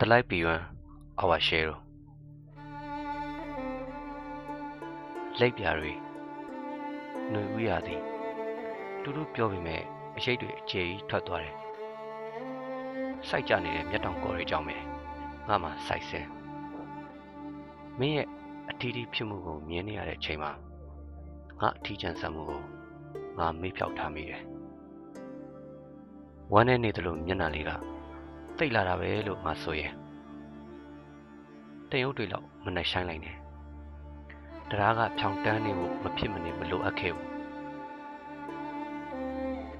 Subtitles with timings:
[0.00, 0.62] The light beyond
[1.22, 1.76] our shadow
[5.40, 5.92] လက်ပြတွေ
[7.30, 8.02] ຫນွေဥရသည်
[9.02, 9.82] တူတူပြောပေမဲ့
[10.16, 11.56] အရှိတ်တွေအခြေကြီးထွက်သွားတယ်
[13.28, 14.76] စိုက်ကြနေတဲ့မျက်တောင်ကော်တွေကြောင့်ပဲ
[15.48, 16.28] ငါမှစိုက်စင်း
[17.98, 18.28] မင်းရဲ့
[18.70, 20.52] အထီးထီးဖြစ်မှုကိုမြင်နေရတဲ့အချိန်မှာ
[21.60, 22.62] ငါအထီးကျန်ဆန်မှုကို
[23.38, 24.42] ငါမေ့ဖြောက်ထားမိတယ်
[26.52, 27.72] ဝမ်းနဲ့နေတယ်လို့မျက်နှာလေးက
[28.58, 29.92] တိတ်လာတာပဲလို့ငါဆိုရင်
[31.90, 33.36] တရုပ်တွေလောက်မနှဆိုင်လိုက်နဲ့
[34.70, 37.28] တရားကဖြောင်တန်းနေဖို့မဖြစ်မနေမလိုအပ်ခဲ့ဘူး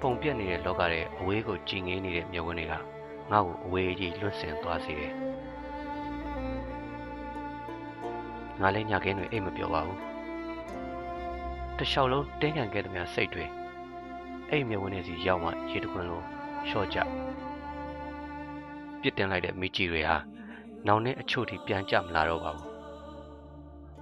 [0.01, 2.74] ပုံပြက်နေတဲ့လောကရဲ့အဝေးကိုကြည်ငေးနေတဲ့မြဝန်းတွေက
[3.30, 5.12] ငါ့ကိုအဝေးကြီးလွတ်ဆင်သွားစေတယ်
[8.60, 10.01] ငါလည်းညခင်းတွေအိတ်မပြောပါဘူး
[11.79, 13.45] တလျှောက်လုံးတင်းခံခဲ့သမျှစိတ်တွေ
[14.51, 16.24] အဲ့မြဝန်းတွေစီရောက်မှရေတခွင်လုံး
[16.68, 16.99] လျှော့ကြ
[19.02, 20.16] ပြစ်တင်လိုက်တဲ့မိကြီးတွေဟာ
[20.87, 22.68] နောင်နဲ့အချို့ထိပြန်ကြမလာတော့ပါဘူး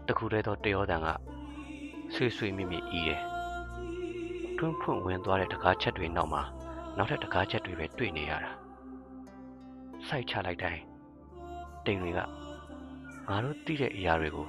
[0.07, 1.09] တခုတည်းသောတယောတန်က
[2.15, 3.23] ဆွေးဆွေးမြင့်မြင့်ဤတယ်
[4.57, 6.43] တွန်းဖွင့်ဝင်သွားတဲ့တကားချက်တွေနောက်မှာ
[6.97, 8.53] နောက်ထပ်တကားချက်တွေပဲတွေ့နေရတာ
[10.07, 10.83] စိုက်ချလိုက်တိုင်း
[11.85, 12.21] တိမ်တွေက
[13.29, 14.49] ငါတို့သိတဲ့အရာတွေကို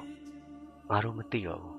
[0.89, 1.75] ငါတို့မသိတော့ဘူး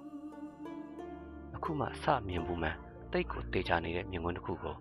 [1.56, 2.76] အခုမှစမြင်ဘူးမှန်
[3.12, 4.74] တိတ်ကိုတေချာနေတဲ့မြင်ကွင်းတစ်ခုကို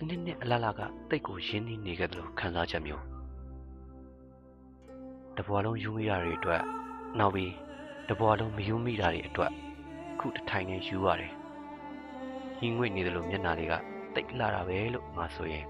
[0.00, 3.04] အနည်းနဲ့အလားလားကတိတ်ကိုရင်းနှီးနေခဲ့တယ်လို့ခံစားချက်မျိုး
[5.36, 6.62] တဘွားလုံးယူမိတာတွေအတွက်
[7.18, 7.52] နောက်ပြီး
[8.08, 9.52] တဘွားလုံးမယူမိတာတွေအတွက်
[10.20, 11.32] ခုတထိုင်နေယူရတယ်။
[12.60, 13.74] ညီငွေ့နေတယ်လို့မျက်နှာတွေက
[14.14, 15.66] တိတ်လာတာပဲလို့ငါဆိုရင်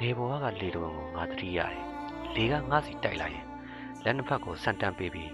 [0.00, 1.82] နေဘွားကလေတုံကိုငါသတိရတယ်။
[2.34, 3.44] လေကငါစီတိုက်လာရင်
[4.04, 5.30] လက်နှစ်ဖက်ကိုဆန်တန်ပေးပြီး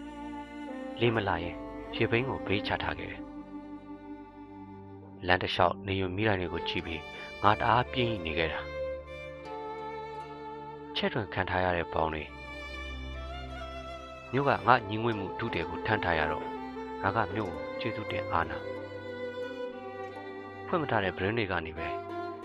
[1.01, 1.57] လေမလာရင်
[1.97, 3.23] ရေဘိန်းကိုဘေးချထားခဲ့တယ်။
[5.27, 7.01] လမ်းတစ်လျှောက်နေယူမိတိုင်းတွေကိုကြည့်ပြီး
[7.43, 8.61] ငါတအားပြင်းနေခဲ့တာ။
[10.97, 12.25] ချက်တွင်ခံထားရတဲ့ပေါင်းတွေ
[14.33, 16.47] မြို့ကငါညီငွေ့မှုဒုတယ်ကိုထမ်းထားရတော့
[17.03, 18.59] ငါကမြို့ကိုကျေးဇူးတင်အားနာ
[20.67, 21.89] ဖွင့်မထားတဲ့ brain တွေကနေပဲ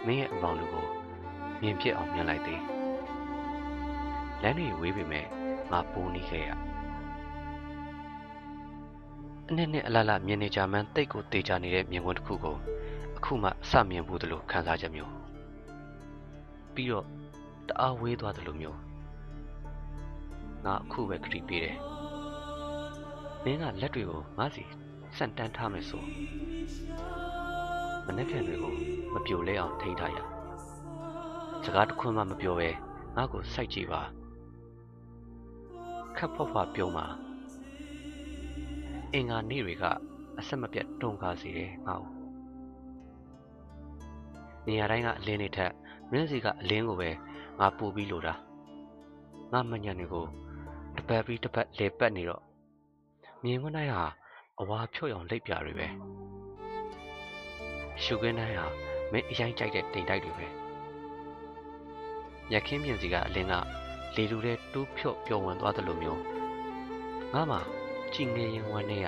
[0.06, 0.86] မင်းရဲ့အပေါင်းလူကို
[1.62, 2.62] မြင်ဖြစ်အောင်မြင်လိုက်သေး
[4.42, 5.26] လမ်းတွေဝေးပေမဲ့
[5.72, 6.50] ငါပိုးနေခဲ့ရ
[9.48, 12.56] အနည်းနဲ့အလားလားမြင်နေကြမှန်းတိတ်ကိုတေချာနေတဲ့မြင်ကွင်းတစ်ခုကို
[13.18, 15.12] အခုမှအစမြင်ဘူးသလိုခံစားချက်မျိုး
[16.74, 17.06] ပြီးတော့
[17.68, 18.80] တအားဝေးသွားသလိုမျိုး
[20.66, 21.78] ငါအခုပဲခရီးပေးတယ်
[23.44, 24.64] မင်းကလက်တွေကိုငါစီ
[25.18, 26.04] စန့်တန်းထားမယ်ဆို
[28.06, 28.74] မနေ့ကတွေကို
[29.14, 30.18] မပြိုလဲအောင်ထိန်းထားရ
[31.66, 32.70] စကားတစ်ခွန်းမှမပြောပဲ
[33.16, 34.02] ငါ့ကိုစိုက်ကြည့်ပါ
[36.18, 37.06] ခပ်ဖွားဖွားပြုံးပါ
[39.14, 39.84] အင်္ဂါနေ့တွေက
[40.40, 42.17] အဆက်မပြတ်တုံကားစေတယ်ငါ့ကို
[44.68, 45.72] နေရာတိုင်းကအလင်းတွေထက်
[46.12, 47.10] မင်းစီကအလင်းကိုပဲ
[47.60, 48.34] ငါပူပြီးလိုတာ
[49.52, 50.26] ငါမညံတွေကို
[50.98, 52.42] တပတ်ပြီးတပတ်လေပတ်နေတော့
[53.44, 54.06] မြင်ခွန်းတိုင်းဟာ
[54.60, 55.88] အဝါဖြုတ်အောင်လိပ်ပြတွေပဲ
[58.04, 58.66] ရှုခင်းတိုင်းဟာ
[59.12, 60.48] မင်းအရင်ကြိုက်တဲ့တိမ်တိုက်တွေပဲ
[62.54, 63.54] ရခင်းပြင်စီကအလင်းက
[64.16, 66.22] လေလူတဲ့တူးဖြုတ်ပျော်ဝင်သွားသလိုမျိုး
[67.34, 67.58] ငါမှ
[68.14, 69.08] ကြည်ငယ်ရင်ဝမ်းနေရ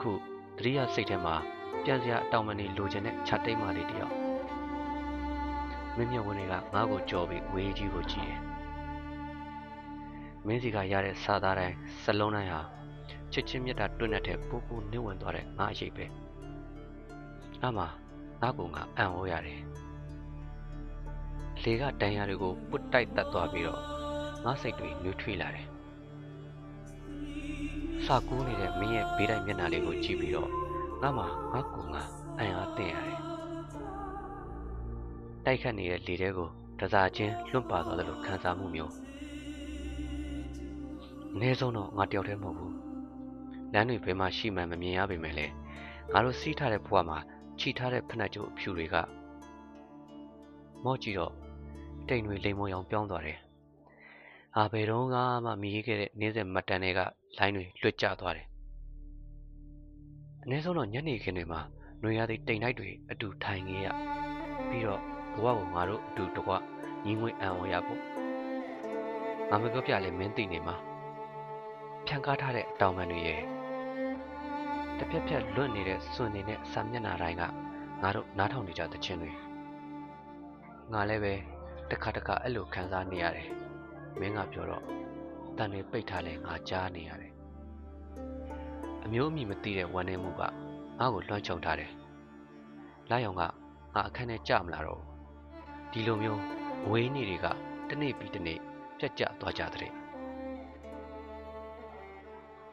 [0.00, 0.10] ခု
[0.56, 1.34] တတိယစိတ်ထဲမှာ
[1.84, 4.14] ပြန်စရာအတောင်မနေလိုချင်တဲ့ခြာတိတ်မလေးတယောက်
[5.96, 8.40] မင်းမြတ်ဝင်တွေကငါ့ကိုကြော်ပြီးဝေးကြီးကိုကြည့်တယ်
[10.46, 12.60] မင်းစီကရတဲ့စာသားတိုင်းစလုံးတိုင်းဟာ
[13.32, 16.06] ချစ်ချင်းမြတ်တာတွန်းတဲ့ပူပူနှိမ့်ဝင်သွားတဲ့ငါအရေးပဲ
[17.62, 19.60] အမငါကငါအံ့ဩရတယ်
[21.62, 23.80] လေကတန်ရာတွေကိုပုတ်တိုက်တက်သွားပြီးတော့
[24.44, 25.66] ငါစိတ်တွေနှွေးထွေးလာတယ်
[28.06, 30.50] စာကူးနေတဲ့မင်းရဲ့ဘေးတိုင်းမျက်နှာလေးကိုကြည့်ပြီးတော့
[31.02, 32.02] ငါမှငါကူငါ
[32.38, 33.20] အံ့အားသင့်ရတယ်
[35.44, 36.48] တိုက်ခတ်နေတဲ့လေထဲကို
[36.80, 38.92] တစားချင်းလွန့်ပါသွားတယ်လို့ခံစားမှုမျိုး
[41.34, 42.74] အနည်းဆုံးတော့ငါတယောက်တည်းမဟုတ်ဘူး
[43.72, 45.52] လမ်းတွေဘယ်မှာရှိမှန်းမမြင်ရပေမဲ့လည်း
[46.12, 47.18] ငါတို့စီးထားတဲ့ဘဝမှာ
[47.60, 48.96] ခြိထားတဲ့ဖက်နှက်ကျိုးအဖြူတွေက
[50.84, 51.32] မော့ကြည့်တော့
[52.08, 53.38] တိမ်တွေလိမ်မုံရောင်ပြောင်းသွားတယ်။
[54.56, 55.06] အာဘယ်တော့
[55.44, 57.00] မှမြည်ခဲ့တဲ့နေ့စဉ်မတန်တွေက
[57.38, 58.46] လိုင်းတွေလွတ်ကျသွားတယ်။
[60.44, 61.60] အနည်းဆုံးတော့ညနေခင်းတွေမှာ
[62.02, 63.86] နှွေရသည့်တိမ်တိုက်တွေအတူထိုင်နေရ
[64.68, 65.00] ပြီးတော့
[65.42, 66.52] ဘဝကိုငါတို့အတူတကွ
[67.04, 68.00] ညီငွေအံဝရဖို့
[69.50, 70.76] ငါမပြောပြလဲမင်းသိနေမှာ။
[72.06, 73.42] ဖြန်ကားထားတဲ့အတောင်ပံတွေရဲ့
[74.98, 77.42] တစ်ပြက်ပြက်လွတ်နေတဲ့စွန်နေတဲ့စာမျက်နှာတိုင်းက
[78.02, 79.32] ငါတို့နားထောင်နေကြတဲ့ချင်းတွေ
[80.92, 81.34] ငါလည်းပဲ
[81.90, 83.48] တခါတခါအဲ့လိုခံစားနေရတယ်
[84.20, 84.84] မင်းကပြောတော့
[85.56, 87.32] တန်တွေပိတ်ထားလဲငါကြားနေရတယ်
[89.10, 90.52] အမျိုးအမည်မသိတဲ့ဝမ်းနေမှုကငါ့
[91.14, 91.90] ကိုလွှမ်းခြုံထားတယ်
[93.10, 93.48] လာရောင်ကငါ
[94.08, 95.00] အခန်းထဲကြမလာတော့
[95.92, 96.40] ဒီလိုမျိုး
[96.90, 97.46] ဝေးနေတွေက
[97.88, 98.58] တစ်နေ့ပြီးတစ်နေ့
[98.98, 99.92] ပြတ်ကျသွားကြတဲ့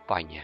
[0.10, 0.44] ပိုင်ညာ